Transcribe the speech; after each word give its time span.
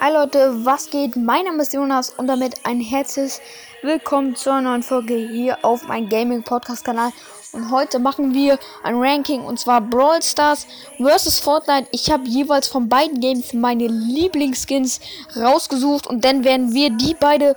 Hi 0.00 0.12
Leute, 0.12 0.64
was 0.64 0.90
geht? 0.90 1.14
Mein 1.14 1.44
Name 1.44 1.62
ist 1.62 1.72
Jonas 1.72 2.10
und 2.10 2.26
damit 2.26 2.54
ein 2.64 2.80
herzliches 2.80 3.40
Willkommen 3.80 4.34
zu 4.34 4.50
einer 4.50 4.70
neuen 4.70 4.82
Folge 4.82 5.14
hier 5.14 5.58
auf 5.62 5.86
meinem 5.86 6.08
Gaming 6.08 6.42
Podcast 6.42 6.84
Kanal. 6.84 7.12
Und 7.52 7.70
heute 7.70 8.00
machen 8.00 8.34
wir 8.34 8.58
ein 8.82 8.96
Ranking 8.96 9.42
und 9.42 9.60
zwar 9.60 9.80
Brawl 9.80 10.20
Stars 10.20 10.66
vs 10.98 11.38
Fortnite. 11.38 11.86
Ich 11.92 12.10
habe 12.10 12.26
jeweils 12.26 12.66
von 12.66 12.88
beiden 12.88 13.20
Games 13.20 13.52
meine 13.52 13.86
Lieblingsskins 13.86 15.00
rausgesucht 15.36 16.08
und 16.08 16.24
dann 16.24 16.42
werden 16.42 16.74
wir 16.74 16.90
die 16.90 17.14
beide 17.18 17.54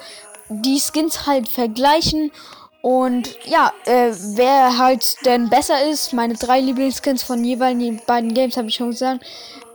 die 0.49 0.79
Skins 0.79 1.25
halt 1.25 1.49
vergleichen 1.49 2.31
und 2.81 3.37
ja, 3.45 3.73
äh, 3.85 4.13
wer 4.35 4.77
halt 4.77 5.17
denn 5.25 5.49
besser 5.49 5.89
ist, 5.89 6.13
meine 6.13 6.35
drei 6.35 6.61
Lieblingsskins 6.61 7.21
von 7.21 7.43
jeweiligen 7.43 8.01
beiden 8.05 8.33
Games, 8.33 8.55
habe 8.55 8.69
ich 8.69 8.75
schon 8.75 8.91
gesagt, 8.91 9.25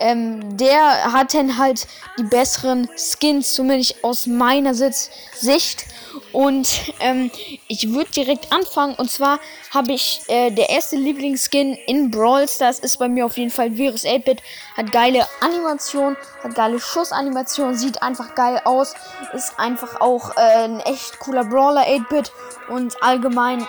ähm, 0.03 0.57
der 0.57 1.13
hat 1.13 1.33
dann 1.35 1.57
halt 1.59 1.87
die 2.19 2.25
besseren 2.25 2.89
Skins, 2.97 3.55
zumindest 3.55 4.03
aus 4.03 4.27
meiner 4.27 4.75
Sicht. 4.75 5.87
Und 6.33 6.93
ähm, 7.01 7.31
ich 7.69 7.93
würde 7.93 8.11
direkt 8.11 8.53
anfangen. 8.53 8.95
Und 8.95 9.11
zwar 9.11 9.39
habe 9.71 9.93
ich 9.93 10.23
äh, 10.29 10.51
der 10.51 10.71
erste 10.71 10.97
Lieblingsskin 10.97 11.79
in 11.87 12.11
Brawl 12.11 12.49
Stars 12.49 12.81
ist 12.81 12.99
bei 12.99 13.09
mir 13.09 13.27
auf 13.27 13.37
jeden 13.37 13.51
Fall 13.51 13.77
Virus 13.77 14.05
8-Bit. 14.05 14.43
Hat 14.77 14.93
geile 14.93 15.27
Animation, 15.41 16.17
hat 16.43 16.55
geile 16.55 16.81
Schussanimation, 16.81 17.75
sieht 17.75 18.03
einfach 18.03 18.35
geil 18.35 18.61
aus. 18.65 18.95
Ist 19.33 19.59
einfach 19.59 20.01
auch 20.01 20.37
äh, 20.37 20.65
ein 20.65 20.81
echt 20.81 21.19
cooler 21.21 21.45
Brawler 21.45 21.87
8-Bit. 21.87 22.33
Und 22.69 23.03
allgemein, 23.03 23.67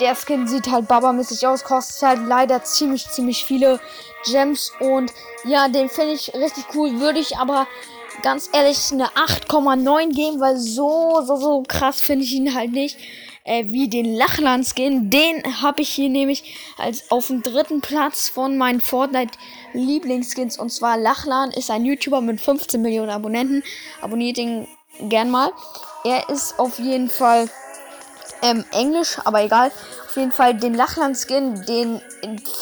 der 0.00 0.14
Skin 0.14 0.46
sieht 0.46 0.70
halt 0.70 0.88
babamäßig 0.88 1.46
aus, 1.46 1.64
kostet 1.64 2.08
halt 2.08 2.20
leider 2.26 2.62
ziemlich, 2.64 3.08
ziemlich 3.08 3.44
viele 3.44 3.80
Gems. 4.24 4.72
Und 4.80 5.12
ja, 5.44 5.68
den 5.72 5.88
finde 5.88 6.12
ich 6.12 6.34
richtig 6.34 6.64
cool. 6.74 7.00
Würde 7.00 7.20
ich 7.20 7.36
aber 7.36 7.66
ganz 8.22 8.50
ehrlich 8.52 8.92
eine 8.92 9.08
8,9 9.08 10.14
geben, 10.14 10.40
weil 10.40 10.56
so, 10.56 11.22
so, 11.24 11.36
so 11.36 11.62
krass 11.66 12.00
finde 12.00 12.24
ich 12.24 12.32
ihn 12.32 12.54
halt 12.54 12.72
nicht. 12.72 12.98
Äh, 13.44 13.64
wie 13.68 13.88
den 13.88 14.14
Lachland-Skin. 14.14 15.08
Den 15.08 15.62
habe 15.62 15.80
ich 15.80 15.88
hier 15.88 16.10
nämlich 16.10 16.56
als 16.76 17.10
auf 17.10 17.28
dem 17.28 17.42
dritten 17.42 17.80
Platz 17.80 18.28
von 18.28 18.58
meinen 18.58 18.82
Fortnite-Lieblingsskins. 18.82 20.58
Und 20.58 20.70
zwar 20.70 20.98
Lachlan 20.98 21.50
ist 21.50 21.70
ein 21.70 21.86
YouTuber 21.86 22.20
mit 22.20 22.40
15 22.40 22.82
Millionen 22.82 23.10
Abonnenten. 23.10 23.62
Abonniert 24.02 24.36
ihn 24.36 24.68
gern 25.08 25.30
mal. 25.30 25.52
Er 26.04 26.28
ist 26.28 26.58
auf 26.58 26.78
jeden 26.78 27.08
Fall 27.08 27.48
ähm, 28.42 28.64
Englisch, 28.72 29.18
aber 29.24 29.42
egal. 29.42 29.70
Auf 30.06 30.16
jeden 30.16 30.32
Fall 30.32 30.54
den 30.54 30.74
Lachland-Skin, 30.74 31.66
den 31.66 32.02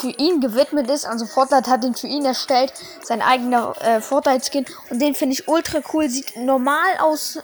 für 0.00 0.10
ihn 0.10 0.40
gewidmet 0.40 0.90
ist. 0.90 1.06
Also 1.06 1.24
Fortnite 1.24 1.70
hat 1.70 1.82
den 1.82 1.94
für 1.94 2.06
ihn 2.06 2.24
erstellt, 2.24 2.72
sein 3.02 3.22
eigener 3.22 3.74
äh, 3.80 4.00
Fortnite-Skin. 4.00 4.66
Und 4.90 5.00
den 5.00 5.14
finde 5.14 5.34
ich 5.34 5.48
ultra 5.48 5.80
cool. 5.92 6.08
Sieht 6.08 6.36
normal 6.36 6.98
aus, 7.00 7.38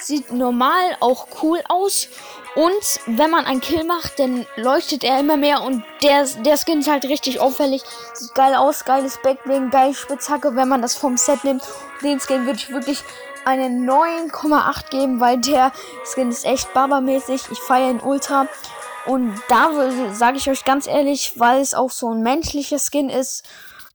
sieht 0.00 0.32
normal 0.32 0.96
auch 1.00 1.28
cool 1.42 1.60
aus. 1.68 2.08
Und 2.56 3.00
wenn 3.06 3.30
man 3.30 3.46
einen 3.46 3.60
Kill 3.60 3.84
macht, 3.84 4.18
dann 4.18 4.46
leuchtet 4.56 5.02
er 5.02 5.18
immer 5.18 5.36
mehr 5.36 5.62
und 5.62 5.82
der, 6.02 6.24
der 6.44 6.56
Skin 6.56 6.80
ist 6.80 6.88
halt 6.88 7.04
richtig 7.04 7.40
auffällig. 7.40 7.82
Sieht 8.12 8.32
geil 8.34 8.54
aus, 8.54 8.84
geiles 8.84 9.18
Backbling, 9.22 9.70
geil 9.70 9.92
Spitzhacke, 9.92 10.54
wenn 10.54 10.68
man 10.68 10.80
das 10.80 10.94
vom 10.94 11.16
Set 11.16 11.42
nimmt. 11.42 11.62
Den 12.04 12.20
Skin 12.20 12.46
würde 12.46 12.58
ich 12.58 12.70
wirklich 12.70 13.02
eine 13.44 13.66
9,8 13.66 14.90
geben, 14.90 15.20
weil 15.20 15.38
der 15.38 15.72
Skin 16.04 16.30
ist 16.30 16.44
echt 16.44 16.72
babamäßig. 16.74 17.42
Ich 17.50 17.58
feiere 17.58 17.90
ihn 17.90 18.00
ultra. 18.00 18.46
Und 19.06 19.34
da 19.48 19.70
sage 20.12 20.38
ich 20.38 20.48
euch 20.48 20.64
ganz 20.64 20.86
ehrlich, 20.86 21.32
weil 21.36 21.60
es 21.60 21.74
auch 21.74 21.90
so 21.90 22.10
ein 22.12 22.22
menschlicher 22.22 22.78
Skin 22.78 23.10
ist, 23.10 23.44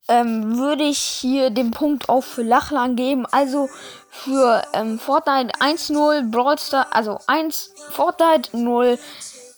ähm, 0.07 0.57
würde 0.57 0.83
ich 0.83 0.99
hier 0.99 1.49
den 1.49 1.71
Punkt 1.71 2.09
auch 2.09 2.23
für 2.23 2.43
Lachlan 2.43 2.95
geben. 2.95 3.25
Also 3.31 3.69
für 4.09 4.63
ähm, 4.73 4.99
Fortnite 4.99 5.53
1-0 5.59 6.30
Brawl 6.31 6.57
Stars, 6.57 6.87
also 6.91 7.19
1 7.27 7.71
Fortnite 7.91 8.55
0 8.57 8.97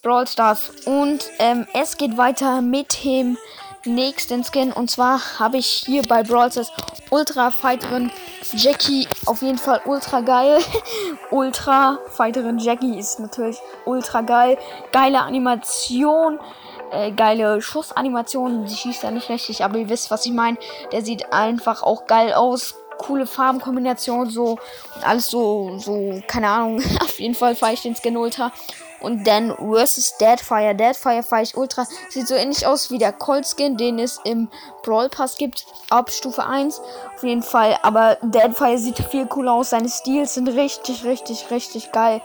Brawl 0.03 0.27
Stars. 0.27 0.72
Und 0.85 1.29
ähm, 1.39 1.67
es 1.73 1.97
geht 1.97 2.17
weiter 2.17 2.61
mit 2.61 3.03
dem 3.03 3.38
nächsten 3.85 4.44
Skin. 4.44 4.72
Und 4.72 4.90
zwar 4.90 5.40
habe 5.40 5.57
ich 5.57 5.67
hier 5.67 6.03
bei 6.03 6.23
Brawl 6.23 6.51
Stars 6.51 6.72
Ultra 7.09 7.51
Fighterin 7.51 8.11
Jackie 8.53 9.07
auf 9.25 9.41
jeden 9.41 9.57
Fall 9.57 9.81
ultra 9.85 10.22
geil. 10.22 10.59
ultra 11.31 12.00
Fighterin 12.09 12.59
Jackie 12.59 12.97
ist 12.97 13.19
natürlich 13.19 13.57
ultra 13.85 14.22
geil. 14.22 14.57
Geile 14.91 15.22
Animation. 15.22 16.40
Äh, 16.91 17.12
geile 17.12 17.62
Schussanimation. 17.62 18.68
Sie 18.68 18.75
schießt 18.75 19.03
ja 19.03 19.12
nicht 19.12 19.29
richtig, 19.29 19.63
aber 19.63 19.78
ihr 19.78 19.90
wisst, 19.90 20.12
was 20.12 20.25
ich 20.25 20.34
meine. 20.34 20.57
Der 20.91 21.02
sieht 21.03 21.31
einfach 21.31 21.84
auch 21.84 22.06
geil 22.06 22.34
aus. 22.34 22.75
Coole 22.97 23.25
Farbenkombination, 23.25 24.29
so 24.29 24.59
alles 25.02 25.28
so, 25.28 25.78
so, 25.79 26.22
keine 26.28 26.50
Ahnung. 26.50 26.84
Auf 27.02 27.19
jeden 27.19 27.34
Fall 27.34 27.56
fahre 27.56 27.73
ich 27.73 27.81
den 27.81 27.96
Skin 27.96 28.18
Ultra. 28.18 28.52
Und 29.01 29.25
dann 29.25 29.56
versus 29.56 30.17
Deadfire. 30.17 30.75
Deadfire 30.75 31.23
fahre 31.23 31.44
ich 31.44 31.57
ultra. 31.57 31.85
Sieht 32.09 32.28
so 32.28 32.35
ähnlich 32.35 32.66
aus 32.67 32.91
wie 32.91 32.97
der 32.97 33.12
Cold 33.12 33.45
Skin, 33.47 33.78
den 33.78 34.00
es 34.00 34.19
im 34.23 34.50
Brawl 34.84 35.09
Pass 35.09 35.38
gibt. 35.38 35.66
Ab 35.89 36.12
Stufe 36.12 36.45
1. 36.45 36.79
Auf 37.16 37.23
jeden 37.23 37.44
Fall. 37.44 37.78
Aber 37.81 38.17
Deadfire 38.22 38.78
sieht 38.78 39.00
viel 39.00 39.25
cooler 39.25 39.53
aus. 39.53 39.72
Seine 39.72 39.90
Stils 39.90 40.35
sind 40.35 40.47
richtig, 40.50 41.03
richtig, 41.03 41.50
richtig 41.50 41.91
geil. 41.91 42.22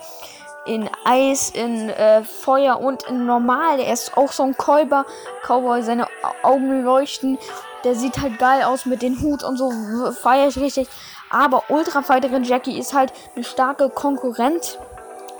In 0.65 0.89
Eis, 1.05 1.49
in 1.49 1.89
äh, 1.89 2.23
Feuer 2.23 2.79
und 2.79 3.03
in 3.03 3.25
Normal. 3.25 3.79
Er 3.79 3.93
ist 3.93 4.15
auch 4.17 4.31
so 4.31 4.43
ein 4.43 4.55
Kolber. 4.55 5.05
Cowboy, 5.45 5.81
seine 5.81 6.07
Augen 6.43 6.83
leuchten. 6.83 7.39
Der 7.83 7.95
sieht 7.95 8.19
halt 8.19 8.37
geil 8.37 8.63
aus 8.63 8.85
mit 8.85 9.01
dem 9.01 9.21
Hut 9.21 9.43
und 9.43 9.57
so. 9.57 9.71
Feiere 10.11 10.49
ich 10.49 10.57
richtig. 10.57 10.87
Aber 11.29 11.63
Ultra 11.69 12.01
Fighterin 12.01 12.43
Jackie 12.43 12.77
ist 12.77 12.93
halt 12.93 13.11
eine 13.35 13.43
starke 13.43 13.89
Konkurrent 13.89 14.77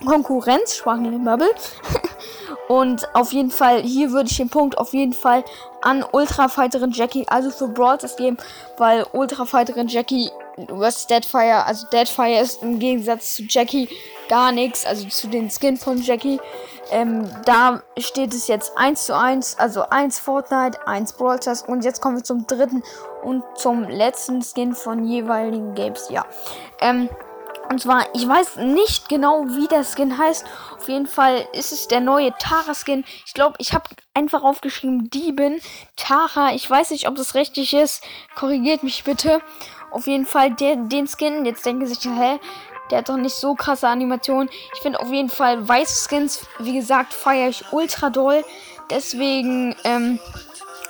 Konkurrenz, 0.06 0.76
Sprachen 0.76 1.24
Bubble. 1.24 1.50
und 2.68 3.14
auf 3.16 3.32
jeden 3.32 3.52
Fall, 3.52 3.82
hier 3.82 4.12
würde 4.12 4.30
ich 4.30 4.38
den 4.38 4.50
Punkt 4.50 4.78
auf 4.78 4.94
jeden 4.94 5.14
Fall 5.14 5.44
an 5.82 6.04
Ultra 6.12 6.48
Fighterin 6.48 6.92
Jackie, 6.92 7.26
also 7.28 7.50
für 7.52 7.68
Brawl 7.68 7.98
geben, 8.18 8.38
weil 8.78 9.06
Ultra 9.14 9.46
Fighterin 9.46 9.88
Jackie 9.88 10.32
was 10.70 11.06
Deadfire, 11.06 11.66
also 11.66 11.86
Deadfire 11.92 12.42
ist 12.42 12.64
im 12.64 12.80
Gegensatz 12.80 13.36
zu 13.36 13.44
Jackie 13.44 13.88
gar 14.28 14.52
nichts, 14.52 14.86
also 14.86 15.08
zu 15.08 15.28
den 15.28 15.50
Skin 15.50 15.78
von 15.78 16.02
Jackie. 16.02 16.40
Ähm, 16.90 17.30
da 17.46 17.82
steht 17.98 18.34
es 18.34 18.48
jetzt 18.48 18.78
1 18.78 19.06
zu 19.06 19.16
1, 19.16 19.60
also 19.60 19.84
1 19.90 20.20
Fortnite, 20.20 20.88
1 20.88 21.14
Brawl 21.14 21.42
Stars 21.42 21.64
und 21.64 21.84
jetzt 21.84 22.02
kommen 22.02 22.18
wir 22.18 22.24
zum 22.24 22.48
dritten 22.48 22.82
und 23.24 23.44
zum 23.56 23.84
letzten 23.84 24.42
Skin 24.42 24.74
von 24.74 25.06
jeweiligen 25.06 25.76
Games, 25.76 26.08
ja. 26.10 26.26
Ähm, 26.80 27.10
und 27.70 27.82
zwar, 27.82 28.06
ich 28.14 28.28
weiß 28.28 28.58
nicht 28.58 29.10
genau, 29.10 29.46
wie 29.50 29.68
der 29.68 29.84
Skin 29.84 30.18
heißt. 30.18 30.46
Auf 30.78 30.88
jeden 30.88 31.08
Fall 31.08 31.48
ist 31.54 31.72
es 31.72 31.88
der 31.88 32.00
neue 32.00 32.34
Tara-Skin. 32.40 33.04
Ich 33.26 33.34
glaube, 33.34 33.56
ich 33.60 33.74
habe 33.74 33.86
einfach 34.14 34.44
aufgeschrieben, 34.44 35.10
Diebin. 35.10 35.60
Tara, 35.96 36.54
ich 36.54 36.70
weiß 36.70 36.92
nicht, 36.92 37.08
ob 37.08 37.16
das 37.16 37.36
richtig 37.36 37.74
ist. 37.74 38.04
Korrigiert 38.36 38.84
mich 38.84 39.04
bitte. 39.04 39.42
Auf 39.92 40.08
jeden 40.08 40.26
Fall 40.26 40.52
der, 40.52 40.76
den 40.76 41.08
Skin. 41.08 41.46
Jetzt 41.46 41.66
denken 41.66 41.86
sich, 41.86 42.00
hä? 42.06 42.40
Der 42.90 43.00
hat 43.00 43.10
doch 43.10 43.18
nicht 43.18 43.36
so 43.36 43.54
krasse 43.54 43.88
Animationen. 43.88 44.50
Ich 44.74 44.82
finde 44.82 45.00
auf 45.00 45.12
jeden 45.12 45.30
Fall 45.30 45.68
weiße 45.68 46.08
Skins, 46.08 46.48
wie 46.60 46.74
gesagt, 46.74 47.14
feiere 47.14 47.50
ich 47.50 47.66
ultra 47.72 48.10
doll. 48.10 48.46
Deswegen, 48.90 49.76
ähm, 49.84 50.20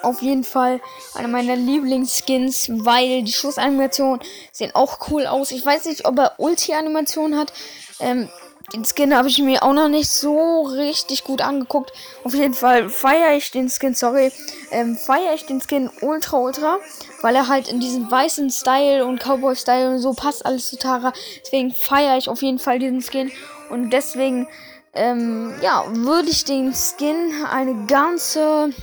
auf 0.01 0.21
jeden 0.21 0.43
Fall 0.43 0.81
einer 1.13 1.27
meiner 1.27 1.55
Lieblingsskins, 1.55 2.69
weil 2.69 3.23
die 3.23 3.33
Schussanimationen 3.33 4.21
sehen 4.51 4.71
auch 4.73 5.09
cool 5.09 5.25
aus. 5.25 5.51
Ich 5.51 5.65
weiß 5.65 5.85
nicht, 5.85 6.05
ob 6.05 6.17
er 6.19 6.33
Ulti-Animation 6.37 7.37
hat. 7.37 7.53
Ähm, 7.99 8.29
den 8.73 8.83
Skin 8.83 9.15
habe 9.15 9.29
ich 9.29 9.39
mir 9.39 9.63
auch 9.63 9.71
noch 9.71 9.87
nicht 9.87 10.09
so 10.09 10.63
richtig 10.63 11.23
gut 11.23 11.41
angeguckt. 11.41 11.93
Auf 12.25 12.33
jeden 12.33 12.53
Fall 12.53 12.89
feiere 12.89 13.37
ich 13.37 13.49
den 13.51 13.69
Skin, 13.69 13.95
sorry, 13.95 14.31
ähm, 14.71 14.97
feiere 14.97 15.33
ich 15.33 15.45
den 15.45 15.61
Skin 15.61 15.89
ultra 16.01 16.37
ultra, 16.37 16.79
weil 17.21 17.35
er 17.35 17.47
halt 17.47 17.69
in 17.69 17.79
diesen 17.79 18.11
weißen 18.11 18.49
Style 18.49 19.05
und 19.05 19.21
Cowboy-Style 19.21 19.91
und 19.91 19.99
so 19.99 20.11
passt 20.13 20.45
alles 20.45 20.67
zu 20.67 20.77
Tara. 20.77 21.13
Deswegen 21.41 21.71
feiere 21.71 22.17
ich 22.17 22.27
auf 22.27 22.41
jeden 22.41 22.59
Fall 22.59 22.79
diesen 22.79 23.01
Skin 23.01 23.31
und 23.69 23.91
deswegen, 23.91 24.49
ähm, 24.93 25.55
ja, 25.61 25.85
würde 25.87 26.29
ich 26.29 26.43
den 26.43 26.73
Skin 26.73 27.45
eine 27.49 27.85
ganze 27.85 28.73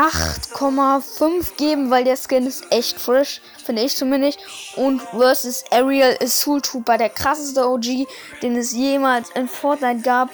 8,5 0.00 1.56
geben, 1.56 1.90
weil 1.90 2.04
der 2.04 2.16
Skin 2.16 2.46
ist 2.46 2.64
echt 2.70 2.98
frisch, 2.98 3.42
finde 3.64 3.82
ich 3.82 3.94
zumindest. 3.94 4.38
Und 4.76 5.02
versus 5.02 5.64
Ariel 5.70 6.16
ist 6.20 6.40
Soul 6.40 6.62
Trooper 6.62 6.96
der 6.96 7.10
krasseste 7.10 7.68
OG, 7.68 8.06
den 8.42 8.56
es 8.56 8.72
jemals 8.72 9.28
in 9.34 9.46
Fortnite 9.46 10.00
gab. 10.00 10.30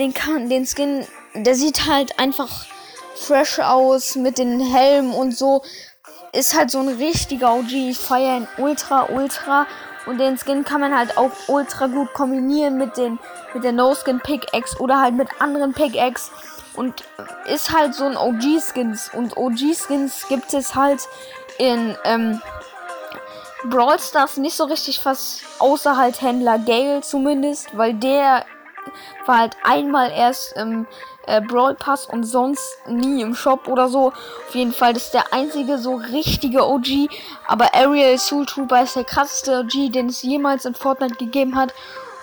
Den 0.00 0.12
kann, 0.12 0.48
den 0.48 0.66
Skin, 0.66 1.06
der 1.34 1.54
sieht 1.54 1.86
halt 1.86 2.18
einfach 2.18 2.66
fresh 3.14 3.60
aus 3.60 4.16
mit 4.16 4.38
den 4.38 4.60
Helmen 4.60 5.14
und 5.14 5.36
so. 5.36 5.62
Ist 6.32 6.54
halt 6.54 6.70
so 6.72 6.80
ein 6.80 6.88
richtiger 6.88 7.54
OG. 7.54 7.72
Ich 7.72 7.98
feiere 7.98 8.38
ihn 8.38 8.48
ultra, 8.58 9.08
ultra. 9.08 9.66
Und 10.06 10.18
den 10.18 10.38
Skin 10.38 10.64
kann 10.64 10.80
man 10.80 10.96
halt 10.96 11.18
auch 11.18 11.32
ultra 11.48 11.88
gut 11.88 12.12
kombinieren 12.14 12.78
mit 12.78 12.96
den 12.96 13.18
mit 13.54 13.64
der 13.64 13.72
No 13.72 13.94
Skin 13.94 14.20
Pickaxe 14.20 14.78
oder 14.78 15.00
halt 15.00 15.14
mit 15.14 15.28
anderen 15.40 15.72
Pickaxe 15.72 16.30
und 16.74 17.04
ist 17.46 17.76
halt 17.76 17.94
so 17.94 18.04
ein 18.04 18.16
OG-Skins. 18.16 19.10
Und 19.12 19.36
OG-Skins 19.36 20.28
gibt 20.28 20.54
es 20.54 20.74
halt 20.74 21.00
in, 21.58 21.96
ähm, 22.04 22.40
Brawl 23.64 23.98
Stars 23.98 24.36
nicht 24.36 24.56
so 24.56 24.64
richtig 24.64 25.04
was 25.04 25.40
außer 25.58 25.96
halt 25.96 26.20
Händler 26.20 26.58
Gale 26.58 27.00
zumindest, 27.00 27.76
weil 27.76 27.94
der 27.94 28.44
war 29.26 29.38
halt 29.38 29.56
einmal 29.64 30.10
erst 30.10 30.56
im 30.56 30.86
äh, 31.26 31.40
Brawl 31.40 31.74
Pass 31.74 32.06
und 32.06 32.24
sonst 32.24 32.78
nie 32.88 33.22
im 33.22 33.34
Shop 33.34 33.68
oder 33.68 33.88
so. 33.88 34.12
Auf 34.48 34.54
jeden 34.54 34.72
Fall, 34.72 34.92
das 34.92 35.06
ist 35.06 35.14
der 35.14 35.32
einzige 35.32 35.78
so 35.78 35.96
richtige 35.96 36.66
OG. 36.66 37.08
Aber 37.46 37.74
Ariel 37.74 38.18
Soul 38.18 38.46
Trooper 38.46 38.82
ist 38.82 38.96
der 38.96 39.04
krasseste 39.04 39.60
OG, 39.60 39.92
den 39.92 40.08
es 40.08 40.22
jemals 40.22 40.64
in 40.64 40.74
Fortnite 40.74 41.16
gegeben 41.16 41.56
hat. 41.56 41.74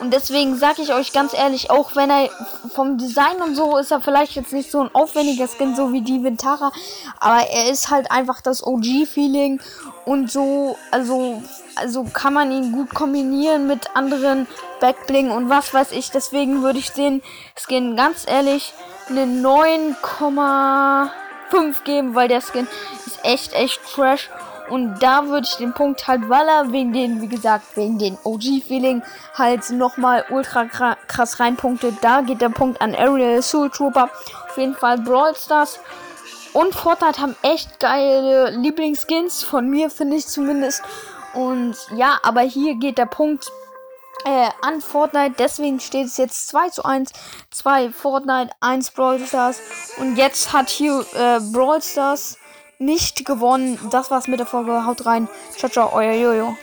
Und 0.03 0.11
deswegen 0.11 0.57
sage 0.57 0.81
ich 0.81 0.93
euch 0.93 1.13
ganz 1.13 1.33
ehrlich, 1.33 1.71
auch 1.71 1.95
wenn 1.95 2.09
er 2.09 2.29
vom 2.75 2.97
Design 2.97 3.41
und 3.41 3.55
so 3.55 3.77
ist 3.77 3.89
er 3.89 4.01
vielleicht 4.01 4.35
jetzt 4.35 4.51
nicht 4.51 4.69
so 4.69 4.81
ein 4.81 4.89
aufwendiger 4.91 5.47
Skin, 5.47 5.77
so 5.77 5.93
wie 5.93 6.01
die 6.01 6.21
Vintara, 6.21 6.73
aber 7.21 7.47
er 7.47 7.71
ist 7.71 7.89
halt 7.89 8.11
einfach 8.11 8.41
das 8.41 8.67
OG-Feeling 8.67 9.61
und 10.03 10.29
so, 10.29 10.77
also, 10.91 11.41
also 11.75 12.03
kann 12.03 12.33
man 12.33 12.51
ihn 12.51 12.73
gut 12.73 12.93
kombinieren 12.93 13.65
mit 13.65 13.95
anderen 13.95 14.45
Backbling 14.81 15.31
und 15.31 15.47
was 15.47 15.73
weiß 15.73 15.93
ich. 15.93 16.11
Deswegen 16.11 16.63
würde 16.63 16.79
ich 16.79 16.91
den 16.91 17.21
Skin 17.55 17.95
ganz 17.95 18.25
ehrlich 18.27 18.73
eine 19.07 19.23
9,5 19.23 21.83
geben, 21.85 22.13
weil 22.13 22.27
der 22.27 22.41
Skin 22.41 22.67
ist 23.05 23.23
echt, 23.23 23.53
echt 23.53 23.79
trash. 23.95 24.29
Und 24.69 24.99
da 24.99 25.27
würde 25.27 25.47
ich 25.49 25.57
den 25.57 25.73
Punkt 25.73 26.07
halt, 26.07 26.29
weil 26.29 26.47
er 26.47 26.71
wegen 26.71 26.93
den, 26.93 27.21
wie 27.21 27.27
gesagt, 27.27 27.75
wegen 27.75 27.99
den 27.99 28.17
OG-Feeling 28.23 29.03
halt 29.37 29.69
nochmal 29.71 30.25
ultra 30.29 30.65
krass 31.07 31.39
reinpunktet. 31.39 31.95
Da 32.01 32.21
geht 32.21 32.41
der 32.41 32.49
Punkt 32.49 32.81
an 32.81 32.95
Ariel 32.95 33.41
Soul 33.41 33.69
Trooper. 33.69 34.09
Auf 34.49 34.57
jeden 34.57 34.75
Fall 34.75 34.99
Brawl 34.99 35.35
Stars 35.35 35.79
und 36.53 36.75
Fortnite 36.75 37.19
haben 37.19 37.35
echt 37.41 37.79
geile 37.79 38.51
Lieblingsskins. 38.51 39.43
Von 39.43 39.69
mir 39.69 39.89
finde 39.89 40.17
ich 40.17 40.27
zumindest. 40.27 40.83
Und 41.33 41.75
ja, 41.95 42.19
aber 42.21 42.41
hier 42.41 42.75
geht 42.75 42.99
der 42.99 43.07
Punkt 43.07 43.51
äh, 44.25 44.49
an 44.61 44.79
Fortnite. 44.79 45.33
Deswegen 45.39 45.79
steht 45.79 46.07
es 46.07 46.17
jetzt 46.17 46.47
2 46.49 46.69
zu 46.69 46.85
1. 46.85 47.11
2 47.49 47.89
Fortnite, 47.91 48.51
1 48.59 48.91
Brawl 48.91 49.19
Stars. 49.19 49.59
Und 49.97 50.15
jetzt 50.15 50.53
hat 50.53 50.69
hier 50.69 51.03
äh, 51.15 51.39
Brawl 51.51 51.81
Stars 51.81 52.37
nicht 52.83 53.25
gewonnen. 53.25 53.79
Das 53.91 54.11
war's 54.11 54.27
mit 54.27 54.39
der 54.39 54.45
Folge. 54.45 54.85
Haut 54.85 55.05
rein. 55.05 55.27
Ciao, 55.57 55.69
ciao, 55.71 55.93
euer 55.93 56.13
Jojo. 56.13 56.57